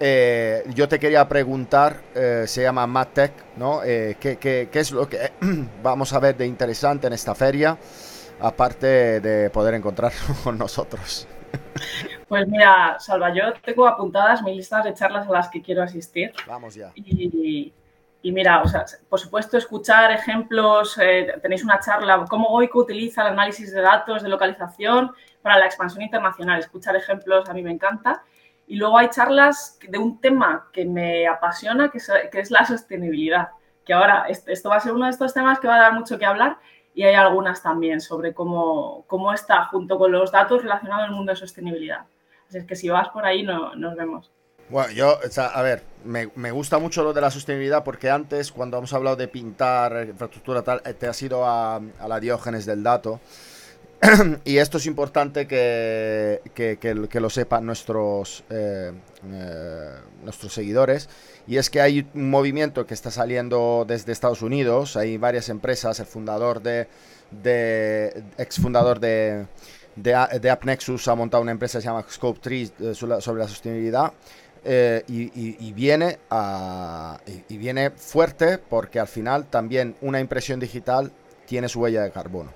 Eh, 0.01 0.65
yo 0.75 0.89
te 0.89 0.99
quería 0.99 1.29
preguntar, 1.29 1.97
eh, 2.15 2.45
se 2.47 2.63
llama 2.63 2.87
MadTech, 2.87 3.33
¿no? 3.57 3.83
Eh, 3.83 4.17
¿qué, 4.21 4.37
qué, 4.37 4.69
qué, 4.71 4.81
es 4.81 4.93
lo 4.93 5.09
que 5.09 5.33
vamos 5.83 6.13
a 6.13 6.21
ver 6.21 6.37
de 6.37 6.47
interesante 6.47 7.09
en 7.09 7.13
esta 7.13 7.35
feria, 7.35 7.77
aparte 8.41 9.21
de 9.21 9.51
poder 9.51 9.75
encontrarnos 9.75 10.39
con 10.45 10.57
nosotros? 10.57 11.27
Pues 12.29 12.47
mira, 12.47 12.97
Salva, 12.99 13.33
yo 13.35 13.55
tengo 13.65 13.87
apuntadas 13.87 14.43
mis 14.43 14.57
listas 14.57 14.85
de 14.85 14.95
charlas 14.95 15.27
a 15.27 15.33
las 15.33 15.49
que 15.49 15.63
quiero 15.63 15.83
asistir. 15.83 16.33
Vamos 16.47 16.75
ya. 16.75 16.93
Y, 16.95 17.73
y 18.21 18.33
mira, 18.33 18.63
o 18.63 18.69
sea, 18.69 18.85
por 19.09 19.21
supuesto, 19.21 19.57
escuchar 19.57 20.11
ejemplos, 20.11 20.99
tenéis 21.41 21.63
una 21.63 21.79
charla, 21.79 22.25
cómo 22.29 22.49
Goico 22.49 22.81
utiliza 22.81 23.23
el 23.23 23.29
análisis 23.29 23.73
de 23.73 23.81
datos 23.81 24.23
de 24.23 24.29
localización 24.29 25.13
para 25.41 25.59
la 25.59 25.67
expansión 25.67 26.03
internacional. 26.03 26.59
Escuchar 26.59 26.97
ejemplos 26.97 27.49
a 27.49 27.55
mí 27.55 27.63
me 27.63 27.71
encanta. 27.71 28.23
Y 28.67 28.77
luego 28.77 28.99
hay 28.99 29.09
charlas 29.09 29.79
de 29.89 29.99
un 29.99 30.21
tema 30.21 30.69
que 30.73 30.85
me 30.85 31.29
apasiona, 31.29 31.91
que 31.91 31.99
es, 31.99 32.51
la 32.51 32.65
sostenibilidad. 32.65 33.51
Que 33.85 33.95
ahora 33.95 34.27
esto 34.29 34.69
va 34.69 34.77
a 34.77 34.81
ser 34.81 34.93
uno 34.93 35.07
de 35.07 35.13
estos 35.13 35.33
temas 35.33 35.61
que 35.61 35.69
va 35.69 35.77
a 35.77 35.81
dar 35.81 35.93
mucho 35.95 36.19
que 36.19 36.27
hablar 36.27 36.59
y 36.95 37.05
hay 37.05 37.15
algunas 37.15 37.63
también 37.63 38.01
sobre 38.01 38.35
cómo, 38.35 39.05
cómo 39.07 39.33
está 39.33 39.65
junto 39.67 39.97
con 39.97 40.11
los 40.11 40.33
datos 40.33 40.63
relacionado 40.63 41.05
el 41.05 41.13
mundo 41.13 41.33
de 41.33 41.37
sostenibilidad. 41.37 42.05
Así 42.49 42.59
es 42.59 42.65
que 42.65 42.77
si 42.77 42.89
vas 42.89 43.09
por 43.11 43.25
ahí 43.25 43.43
no, 43.45 43.75
nos 43.77 43.95
vemos. 43.95 44.31
Bueno, 44.71 44.93
yo, 44.93 45.19
a 45.37 45.63
ver, 45.63 45.83
me, 46.05 46.51
gusta 46.51 46.79
mucho 46.79 47.03
lo 47.03 47.15
de 47.15 47.23
la 47.23 47.31
sostenibilidad 47.31 47.85
porque 47.85 48.11
antes, 48.11 48.53
cuando 48.53 48.77
hemos 48.77 48.93
hablado 48.93 49.17
de 49.17 49.27
pintar 49.27 50.07
infraestructura 50.09 50.63
tal, 50.63 50.83
te 50.83 51.07
has 51.07 51.23
ido 51.23 51.47
a, 51.47 51.81
la 52.07 52.21
diógenes 52.21 52.67
del 52.67 52.83
dato. 52.83 53.19
y 54.45 54.59
esto 54.59 54.77
es 54.79 54.87
importante 54.87 55.47
que, 55.47 56.43
que, 56.55 57.21
lo 57.21 57.31
sepan 57.31 57.65
nuestros, 57.65 58.45
eh, 58.51 58.93
eh, 59.25 59.95
nuestros 60.23 60.53
seguidores. 60.53 61.09
Y 61.47 61.57
es 61.57 61.71
que 61.71 61.81
hay 61.81 62.07
un 62.15 62.31
movimiento 62.31 62.87
que 62.87 62.95
está 62.95 63.11
saliendo 63.11 63.87
desde 63.89 64.13
Estados 64.13 64.43
Unidos. 64.43 64.97
Hay 64.97 65.17
varias 65.17 65.49
empresas. 65.49 65.99
El 65.99 66.07
fundador 66.07 66.63
de. 66.63 66.89
de 67.31 68.23
ex 68.37 68.57
fundador 68.61 69.01
de, 69.01 69.47
de, 69.97 70.51
AppNexus 70.51 71.09
ha 71.09 71.15
montado 71.15 71.43
una 71.43 71.53
empresa 71.53 71.79
que 71.79 71.83
se 71.83 71.89
llama 71.89 72.05
Scope 72.09 72.41
3 72.41 72.73
eh, 72.81 72.95
sobre 72.95 73.41
la 73.41 73.49
sostenibilidad. 73.49 74.13
Y, 74.65 75.73
viene 75.73 76.19
a, 76.31 77.19
y, 77.49 77.57
viene 77.57 77.91
fuerte 77.91 78.59
porque 78.59 79.01
al 79.01 79.09
final 79.09 79.47
también 79.47 79.97
una 80.01 80.21
impresión 80.21 80.61
digital 80.61 81.13
tiene 81.47 81.69
su 81.69 81.81
huella 81.81 82.03
de 82.03 82.11
carbono. 82.11 82.53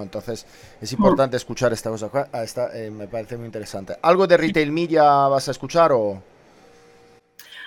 Entonces 0.00 0.46
es 0.80 0.92
importante 0.92 1.36
escuchar 1.36 1.72
esta 1.72 1.90
cosa. 1.90 2.08
Esta, 2.42 2.76
eh, 2.76 2.90
me 2.90 3.08
parece 3.08 3.36
muy 3.36 3.46
interesante. 3.46 3.96
¿Algo 4.00 4.26
de 4.26 4.36
retail 4.36 4.72
media 4.72 5.02
vas 5.28 5.48
a 5.48 5.50
escuchar 5.50 5.92
o...? 5.92 6.22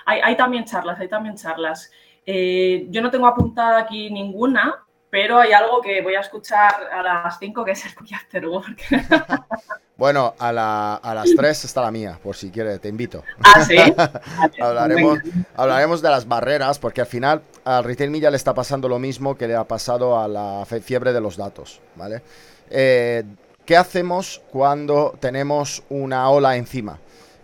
Hay, 0.06 0.36
también 0.36 0.64
charlas, 0.64 1.00
hay 1.00 1.08
también 1.08 1.36
charlas. 1.36 1.90
Eh, 2.24 2.86
yo 2.90 3.02
no 3.02 3.10
tengo 3.10 3.26
apuntada 3.26 3.78
aquí 3.78 4.08
ninguna, 4.10 4.84
pero 5.10 5.38
hay 5.38 5.52
algo 5.52 5.80
que 5.80 6.00
voy 6.00 6.14
a 6.14 6.20
escuchar 6.20 6.74
a 6.92 7.02
las 7.02 7.38
5 7.40 7.64
que 7.64 7.72
es 7.72 7.84
el 7.86 7.92
After 8.14 8.46
Work. 8.46 8.82
Bueno, 9.96 10.34
a, 10.38 10.52
las 10.52 11.34
3 11.34 11.64
está 11.64 11.80
la 11.80 11.90
mía, 11.90 12.18
por 12.22 12.36
si 12.36 12.50
quieres, 12.50 12.80
te 12.80 12.88
invito. 12.88 13.24
Ah, 13.42 13.64
sí. 13.64 13.76
hablaremos, 14.60 15.20
hablaremos 15.56 16.02
de 16.02 16.10
las 16.10 16.28
barreras, 16.28 16.78
porque 16.78 17.00
al 17.00 17.06
final 17.06 17.42
al 17.64 17.82
Retail 17.82 18.10
Media 18.10 18.30
le 18.30 18.36
está 18.36 18.52
pasando 18.52 18.88
lo 18.88 18.98
mismo 18.98 19.36
que 19.36 19.48
le 19.48 19.56
ha 19.56 19.64
pasado 19.64 20.18
a 20.20 20.28
la 20.28 20.66
fiebre 20.66 21.14
de 21.14 21.20
los 21.20 21.38
datos, 21.38 21.80
¿vale? 21.94 22.22
Eh, 22.68 23.24
¿Qué 23.64 23.76
hacemos 23.76 24.42
cuando 24.52 25.14
tenemos 25.18 25.82
una 25.88 26.28
ola 26.28 26.56
encima? 26.56 26.98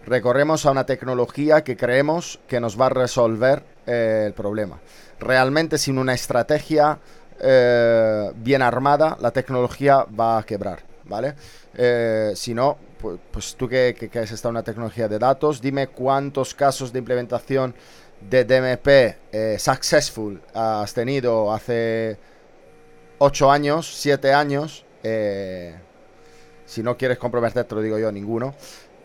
Recorremos 0.04 0.66
a 0.66 0.72
una 0.72 0.84
tecnología 0.84 1.64
que 1.64 1.76
creemos 1.76 2.38
que 2.48 2.60
nos 2.60 2.80
va 2.80 2.86
a 2.86 2.90
resolver 2.90 3.62
eh, 3.86 4.24
el 4.26 4.32
problema. 4.34 4.78
Realmente 5.18 5.78
sin 5.78 5.98
una 5.98 6.12
estrategia 6.12 6.98
eh, 7.40 8.30
bien 8.36 8.62
armada, 8.62 9.16
la 9.20 9.30
tecnología 9.30 10.04
va 10.04 10.38
a 10.38 10.42
quebrar, 10.44 10.80
¿vale? 11.04 11.34
Eh, 11.74 12.32
si 12.34 12.54
no, 12.54 12.78
pues, 12.98 13.18
pues, 13.30 13.56
tú 13.56 13.68
que, 13.68 13.94
que, 13.94 14.18
has 14.18 14.30
estado 14.30 14.50
en 14.50 14.56
una 14.56 14.62
tecnología 14.62 15.08
de 15.08 15.18
datos, 15.18 15.60
dime 15.60 15.88
cuántos 15.88 16.54
casos 16.54 16.92
de 16.92 16.98
implementación 16.98 17.74
de 18.20 18.44
DMP 18.44 18.88
eh, 19.32 19.56
successful 19.58 20.40
has 20.54 20.94
tenido 20.94 21.52
hace 21.52 22.16
8 23.18 23.50
años, 23.50 23.92
7 24.00 24.32
años. 24.32 24.84
Eh, 25.02 25.74
si 26.64 26.82
no 26.82 26.96
quieres 26.96 27.18
comprometerte, 27.18 27.68
te 27.68 27.74
lo 27.74 27.82
digo 27.82 27.98
yo, 27.98 28.12
ninguno. 28.12 28.54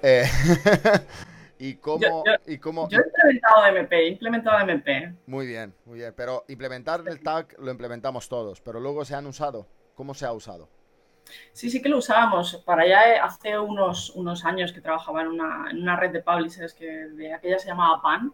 ¿Y 1.60 1.76
cómo, 1.76 2.24
yo, 2.24 2.24
y 2.46 2.60
cómo, 2.60 2.88
yo, 2.88 3.00
he 3.00 3.04
implementado 3.04 3.64
DMP, 3.64 3.94
he 3.94 4.08
implementado 4.10 4.60
DMP. 4.60 4.88
Muy 5.26 5.48
bien, 5.48 5.74
muy 5.86 5.98
bien. 5.98 6.14
Pero 6.16 6.46
implementar 6.50 7.04
el 7.08 7.20
tag 7.22 7.56
lo 7.60 7.72
implementamos 7.72 8.30
todos, 8.30 8.62
pero 8.62 8.80
luego 8.80 9.04
se 9.06 9.16
han 9.16 9.26
usado. 9.26 9.68
¿Cómo 9.96 10.14
se 10.14 10.26
ha 10.26 10.34
usado? 10.34 10.70
Sí, 11.54 11.70
sí 11.70 11.82
que 11.82 11.90
lo 11.90 11.98
usábamos. 11.98 12.62
Para 12.66 12.84
allá 12.84 13.16
eh, 13.16 13.20
hace 13.20 13.58
unos, 13.58 14.12
unos 14.12 14.46
años 14.46 14.72
que 14.72 14.82
trabajaba 14.82 15.22
en 15.22 15.28
una, 15.28 15.68
en 15.72 15.82
una 15.82 15.96
red 15.96 16.12
de 16.12 16.22
publishers 16.22 16.74
que 16.74 16.86
de 16.86 17.34
aquella 17.34 17.60
se 17.60 17.68
llamaba 17.68 18.02
PAN. 18.02 18.34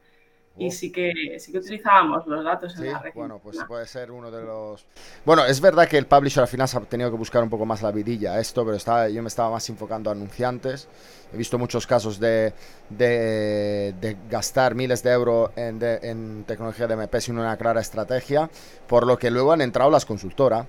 Y 0.56 0.70
sí 0.70 0.92
que, 0.92 1.12
sí 1.40 1.52
que 1.52 1.58
utilizábamos 1.58 2.28
los 2.28 2.44
datos 2.46 2.78
en 2.78 2.92
la 2.92 3.00
red. 3.00 3.12
Bueno, 3.16 3.40
pues 3.42 3.58
puede 3.68 3.88
ser 3.88 4.12
uno 4.12 4.30
de 4.30 4.44
los. 4.44 4.86
Bueno, 5.26 5.46
es 5.46 5.60
verdad 5.60 5.88
que 5.88 5.98
el 5.98 6.06
publisher 6.06 6.44
al 6.44 6.48
final 6.48 6.70
ha 6.72 6.80
tenido 6.82 7.10
que 7.10 7.18
buscar 7.18 7.42
un 7.42 7.50
poco 7.50 7.66
más 7.66 7.82
la 7.82 7.92
vidilla 7.92 8.34
a 8.34 8.40
esto, 8.40 8.64
pero 8.64 8.78
estaba, 8.78 9.10
yo 9.10 9.24
me 9.24 9.30
estaba 9.30 9.50
más 9.50 9.68
enfocando 9.70 10.12
a 10.12 10.14
anunciantes. 10.14 10.88
He 11.34 11.38
visto 11.38 11.58
muchos 11.58 11.88
casos 11.88 12.20
de, 12.20 12.54
de, 12.90 13.96
de 14.00 14.18
gastar 14.30 14.76
miles 14.76 15.02
de 15.02 15.12
euros 15.12 15.50
en, 15.56 15.80
en 15.82 16.44
tecnología 16.44 16.86
de 16.86 16.94
MP 16.94 17.20
sin 17.20 17.40
una 17.40 17.58
clara 17.58 17.82
estrategia, 17.82 18.48
por 18.86 19.08
lo 19.08 19.18
que 19.18 19.32
luego 19.32 19.54
han 19.54 19.62
entrado 19.62 19.90
las 19.90 20.06
consultoras 20.06 20.68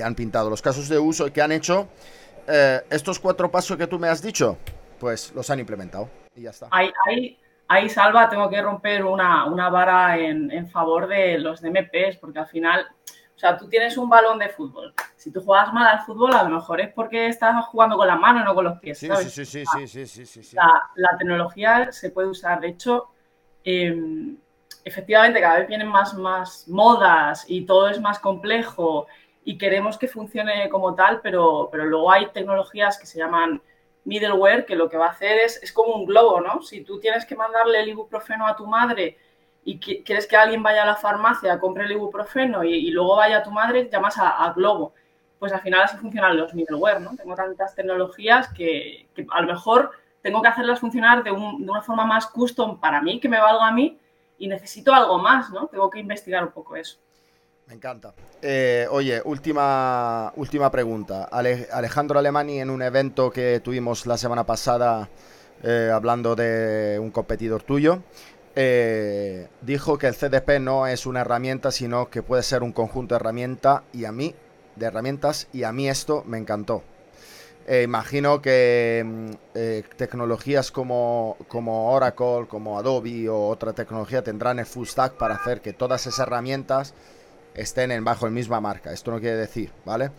que 0.00 0.04
han 0.06 0.14
pintado 0.14 0.48
los 0.48 0.62
casos 0.62 0.88
de 0.88 0.98
uso 0.98 1.26
y 1.26 1.30
que 1.30 1.42
han 1.42 1.52
hecho 1.52 1.86
eh, 2.48 2.80
estos 2.88 3.18
cuatro 3.18 3.50
pasos 3.50 3.76
que 3.76 3.86
tú 3.86 3.98
me 3.98 4.08
has 4.08 4.22
dicho, 4.22 4.56
pues 4.98 5.30
los 5.34 5.50
han 5.50 5.60
implementado 5.60 6.08
y 6.34 6.42
ya 6.42 6.50
está. 6.50 6.68
Ahí, 6.70 6.90
ahí, 7.06 7.38
ahí 7.68 7.90
Salva, 7.90 8.30
tengo 8.30 8.48
que 8.48 8.62
romper 8.62 9.04
una, 9.04 9.44
una 9.44 9.68
vara 9.68 10.16
en, 10.16 10.50
en, 10.50 10.70
favor 10.70 11.06
de 11.06 11.38
los 11.38 11.60
DMPs, 11.60 12.16
porque 12.18 12.38
al 12.38 12.46
final, 12.46 12.86
o 13.36 13.38
sea, 13.38 13.58
tú 13.58 13.68
tienes 13.68 13.98
un 13.98 14.08
balón 14.08 14.38
de 14.38 14.48
fútbol. 14.48 14.94
Si 15.16 15.30
tú 15.30 15.42
juegas 15.42 15.70
mal 15.74 15.86
al 15.86 16.00
fútbol, 16.00 16.32
a 16.32 16.44
lo 16.44 16.48
mejor 16.48 16.80
es 16.80 16.90
porque 16.94 17.26
estás 17.26 17.62
jugando 17.66 17.98
con 17.98 18.06
la 18.06 18.16
mano, 18.16 18.42
no 18.42 18.54
con 18.54 18.64
los 18.64 18.78
pies. 18.78 18.98
Sí, 18.98 19.06
¿sabes? 19.06 19.30
sí, 19.30 19.44
sí, 19.44 19.64
sí, 19.66 19.86
sí, 19.86 20.06
sí, 20.06 20.24
sí, 20.24 20.42
sí, 20.42 20.56
La, 20.56 20.88
la, 20.94 21.18
tecnología 21.18 21.92
se 21.92 22.08
puede 22.08 22.28
usar. 22.28 22.58
De 22.60 22.68
hecho, 22.68 23.08
eh, 23.64 23.94
efectivamente, 24.82 25.42
cada 25.42 25.58
vez 25.58 25.68
vienen 25.68 25.88
más, 25.88 26.14
más 26.14 26.66
modas 26.68 27.44
y 27.48 27.66
todo 27.66 27.90
es 27.90 28.00
más 28.00 28.18
complejo 28.18 29.06
y 29.50 29.58
queremos 29.58 29.98
que 29.98 30.06
funcione 30.06 30.68
como 30.68 30.94
tal, 30.94 31.20
pero, 31.22 31.68
pero 31.72 31.84
luego 31.84 32.12
hay 32.12 32.28
tecnologías 32.28 32.96
que 32.96 33.04
se 33.04 33.18
llaman 33.18 33.60
middleware, 34.04 34.64
que 34.64 34.76
lo 34.76 34.88
que 34.88 34.96
va 34.96 35.06
a 35.06 35.10
hacer 35.10 35.38
es, 35.38 35.60
es 35.60 35.72
como 35.72 35.92
un 35.92 36.06
globo, 36.06 36.40
¿no? 36.40 36.62
Si 36.62 36.84
tú 36.84 37.00
tienes 37.00 37.26
que 37.26 37.34
mandarle 37.34 37.80
el 37.80 37.88
ibuprofeno 37.88 38.46
a 38.46 38.54
tu 38.54 38.64
madre 38.64 39.18
y 39.64 39.80
quieres 39.80 40.28
que 40.28 40.36
alguien 40.36 40.62
vaya 40.62 40.84
a 40.84 40.86
la 40.86 40.94
farmacia, 40.94 41.58
compre 41.58 41.86
el 41.86 41.90
ibuprofeno 41.90 42.62
y, 42.62 42.92
luego 42.92 43.16
vaya 43.16 43.38
a 43.38 43.42
tu 43.42 43.50
madre, 43.50 43.88
llamas 43.90 44.18
a, 44.18 44.52
Globo. 44.54 44.94
Pues 45.40 45.52
al 45.52 45.62
final 45.62 45.80
así 45.80 45.96
funcionan 45.96 46.36
los 46.36 46.54
middleware, 46.54 47.00
¿no? 47.00 47.16
Tengo 47.16 47.34
tantas 47.34 47.74
tecnologías 47.74 48.52
que, 48.52 49.08
que 49.16 49.26
a 49.32 49.40
lo 49.40 49.48
mejor 49.48 49.90
tengo 50.22 50.42
que 50.42 50.48
hacerlas 50.48 50.78
funcionar 50.78 51.24
de, 51.24 51.30
de, 51.32 51.36
una 51.36 51.82
forma 51.82 52.04
más 52.04 52.28
custom 52.28 52.78
para 52.78 53.02
mí, 53.02 53.18
que 53.18 53.28
me 53.28 53.40
valga 53.40 53.66
a 53.66 53.72
mí, 53.72 53.98
y 54.38 54.46
necesito 54.46 54.94
algo 54.94 55.18
más, 55.18 55.50
¿no? 55.50 55.66
Tengo 55.66 55.90
que 55.90 55.98
investigar 55.98 56.44
un 56.44 56.52
poco 56.52 56.76
eso. 56.76 57.00
Me 57.70 57.76
encanta. 57.76 58.12
Eh, 58.42 58.88
oye, 58.90 59.22
última, 59.24 60.32
última 60.34 60.72
pregunta. 60.72 61.28
Alejandro 61.30 62.18
Alemani 62.18 62.58
en 62.58 62.68
un 62.68 62.82
evento 62.82 63.30
que 63.30 63.60
tuvimos 63.60 64.06
la 64.06 64.18
semana 64.18 64.44
pasada 64.44 65.08
eh, 65.62 65.88
hablando 65.94 66.34
de 66.34 66.98
un 67.00 67.12
competidor 67.12 67.62
tuyo, 67.62 68.02
eh, 68.56 69.46
dijo 69.60 69.98
que 69.98 70.08
el 70.08 70.16
CDP 70.16 70.58
no 70.58 70.88
es 70.88 71.06
una 71.06 71.20
herramienta, 71.20 71.70
sino 71.70 72.10
que 72.10 72.24
puede 72.24 72.42
ser 72.42 72.64
un 72.64 72.72
conjunto 72.72 73.14
de 73.14 73.20
herramientas 73.20 73.82
y 73.92 74.04
a 74.04 74.10
mí 74.10 74.34
de 74.74 74.86
herramientas 74.86 75.46
y 75.52 75.62
a 75.62 75.70
mí 75.70 75.88
esto 75.88 76.24
me 76.26 76.38
encantó. 76.38 76.82
Eh, 77.68 77.82
imagino 77.82 78.42
que 78.42 79.04
mm, 79.06 79.30
eh, 79.54 79.84
tecnologías 79.96 80.72
como, 80.72 81.36
como 81.46 81.92
Oracle, 81.92 82.48
como 82.48 82.80
Adobe 82.80 83.28
o 83.28 83.46
otra 83.46 83.72
tecnología 83.74 84.24
tendrán 84.24 84.58
el 84.58 84.66
full 84.66 84.88
stack 84.88 85.12
para 85.12 85.36
hacer 85.36 85.60
que 85.60 85.72
todas 85.72 86.04
esas 86.08 86.26
herramientas 86.26 86.94
estén 87.54 87.90
en 87.92 88.04
bajo 88.04 88.26
la 88.26 88.32
misma 88.32 88.60
marca. 88.60 88.92
Esto 88.92 89.10
no 89.10 89.20
quiere 89.20 89.36
decir, 89.36 89.70
¿vale? 89.84 90.10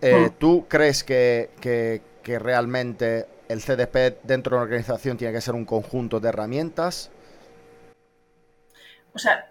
Eh, 0.00 0.28
mm. 0.28 0.30
¿Tú 0.38 0.66
crees 0.68 1.04
que, 1.04 1.50
que, 1.60 2.02
que, 2.22 2.38
realmente 2.38 3.26
el 3.48 3.60
CDP 3.60 4.22
dentro 4.22 4.50
de 4.50 4.56
una 4.56 4.64
organización 4.64 5.16
tiene 5.16 5.32
que 5.32 5.40
ser 5.40 5.54
un 5.54 5.64
conjunto 5.64 6.20
de 6.20 6.28
herramientas? 6.28 7.10
O 9.14 9.18
sea, 9.18 9.50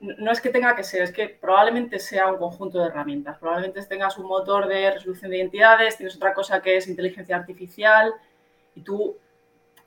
no 0.00 0.32
es 0.32 0.40
que 0.40 0.50
tenga 0.50 0.74
que 0.74 0.84
ser, 0.84 1.02
es 1.02 1.12
que 1.12 1.28
probablemente 1.28 1.98
sea 1.98 2.28
un 2.28 2.38
conjunto 2.38 2.78
de 2.78 2.86
herramientas. 2.86 3.38
Probablemente 3.38 3.82
tengas 3.86 4.16
un 4.18 4.26
motor 4.26 4.66
de 4.68 4.90
resolución 4.90 5.30
de 5.30 5.38
identidades, 5.38 5.96
tienes 5.96 6.16
otra 6.16 6.34
cosa 6.34 6.60
que 6.60 6.76
es 6.76 6.88
inteligencia 6.88 7.36
artificial 7.36 8.12
y 8.74 8.82
tú 8.82 9.16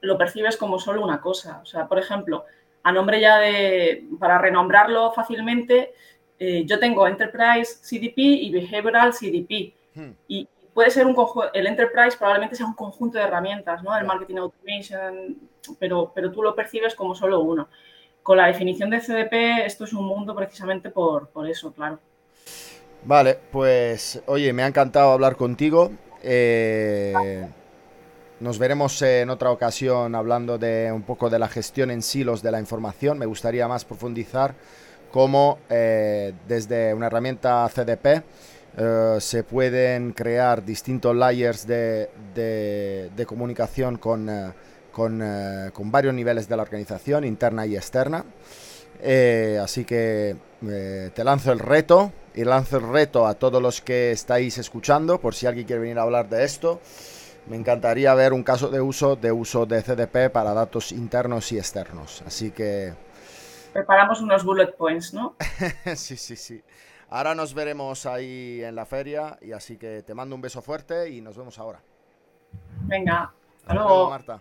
lo 0.01 0.17
percibes 0.17 0.57
como 0.57 0.79
solo 0.79 1.03
una 1.03 1.21
cosa. 1.21 1.59
O 1.61 1.65
sea, 1.65 1.87
por 1.87 1.99
ejemplo, 1.99 2.45
a 2.83 2.91
nombre 2.91 3.19
ya 3.19 3.39
de, 3.39 4.05
para 4.19 4.37
renombrarlo 4.37 5.11
fácilmente, 5.11 5.93
eh, 6.39 6.63
yo 6.65 6.79
tengo 6.79 7.07
Enterprise 7.07 7.79
CDP 7.81 8.17
y 8.17 8.51
Behavioral 8.51 9.13
CDP. 9.13 9.73
Hmm. 9.93 10.11
Y 10.27 10.47
puede 10.73 10.91
ser 10.91 11.05
un 11.05 11.15
conjunto, 11.15 11.53
el 11.53 11.67
Enterprise 11.67 12.17
probablemente 12.17 12.55
sea 12.55 12.65
un 12.65 12.73
conjunto 12.73 13.17
de 13.17 13.23
herramientas, 13.23 13.81
¿no? 13.83 13.97
El 13.97 14.05
Marketing 14.05 14.37
Automation, 14.37 15.37
pero, 15.79 16.11
pero 16.13 16.31
tú 16.31 16.43
lo 16.43 16.53
percibes 16.55 16.95
como 16.95 17.15
solo 17.15 17.39
uno 17.39 17.67
con 18.25 18.37
la 18.37 18.47
definición 18.47 18.89
de 18.89 19.01
CDP, 19.01 19.67
esto 19.67 19.83
es 19.83 19.93
un 19.93 20.03
mundo 20.03 20.35
precisamente 20.35 20.89
por, 20.89 21.29
eso, 21.47 21.71
claro. 21.71 21.99
Vale, 23.03 23.37
pues 23.51 24.19
oye, 24.25 24.51
me 24.51 24.63
ha 24.63 24.67
encantado 24.67 25.11
hablar 25.11 25.35
contigo. 25.35 25.91
Eh, 26.23 27.13
nos 28.39 28.57
veremos 28.57 28.99
en 29.03 29.29
otra 29.29 29.51
ocasión 29.51 30.15
hablando 30.15 30.57
de 30.57 30.91
un 30.91 31.03
poco 31.03 31.29
de 31.29 31.37
la 31.37 31.47
gestión 31.47 31.91
en 31.91 32.01
silos 32.01 32.41
de 32.41 32.49
la 32.49 32.59
información. 32.59 33.19
Me 33.19 33.27
gustaría 33.27 33.67
más 33.67 33.85
profundizar 33.85 34.55
cómo 35.15 35.59
eh, 35.69 36.33
desde 36.45 36.93
una 36.93 37.07
herramienta 37.07 37.65
CDP 37.73 38.05
eh, 38.77 39.15
se 39.21 39.45
pueden 39.45 40.11
crear 40.11 40.65
distintos 40.65 41.15
layers 41.15 41.65
de, 41.65 42.09
de 42.35 43.25
comunicación 43.25 43.97
con 43.97 44.27
eh, 44.27 44.51
con, 44.91 45.89
varios 45.89 46.13
niveles 46.13 46.49
de 46.49 46.57
la 46.57 46.63
organización, 46.63 47.23
interna 47.23 47.65
y 47.65 47.77
externa. 47.77 48.25
Así 49.63 49.85
que 49.85 50.35
te 50.59 51.23
lanzo 51.23 51.53
el 51.53 51.59
reto 51.59 52.11
y 52.33 52.43
lanzo 52.43 52.77
el 52.77 52.89
reto 52.89 53.25
a 53.25 53.35
todos 53.35 53.61
los 53.61 53.79
que 53.79 54.11
estáis 54.11 54.57
escuchando, 54.57 55.21
por 55.21 55.33
si 55.33 55.47
alguien 55.47 55.65
quiere 55.65 55.81
venir 55.81 55.99
a 55.99 56.01
hablar 56.01 56.27
de 56.27 56.43
esto. 56.43 56.81
Me 57.47 57.55
encantaría 57.55 58.13
ver 58.15 58.33
un 58.33 58.43
caso 58.43 58.67
de 58.67 58.81
uso 58.81 59.15
de 59.15 59.31
uso 59.31 59.65
de 59.65 59.81
CDP 59.81 60.29
para 60.29 60.53
datos 60.53 60.91
internos 60.91 61.53
y 61.53 61.57
externos. 61.57 62.21
Así 62.27 62.51
que... 62.51 63.05
Preparamos 63.75 64.21
unos 64.21 64.45
bullet 64.45 64.71
points, 64.77 65.13
¿no? 65.13 65.35
sí, 65.95 66.15
sí, 66.15 66.37
sí. 66.37 66.63
Ahora 67.09 67.35
nos 67.35 67.53
veremos 67.53 68.05
ahí 68.05 68.63
en 68.63 68.73
la 68.73 68.85
feria 68.85 69.37
y 69.41 69.51
así 69.51 69.75
que 69.75 70.01
te 70.01 70.13
mando 70.13 70.33
un 70.33 70.41
beso 70.41 70.61
fuerte 70.61 71.09
y 71.09 71.19
nos 71.19 71.35
vemos 71.35 71.59
ahora. 71.59 71.81
Venga, 72.83 73.33
hasta 73.57 73.73
luego. 73.73 74.09
Marta. 74.09 74.39